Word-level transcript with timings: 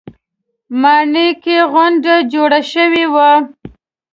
ماڼۍ 0.81 1.29
کې 1.43 1.57
غونډه 1.71 2.13
جوړه 2.33 2.59
شوې 2.71 3.05
وه. 3.13 3.31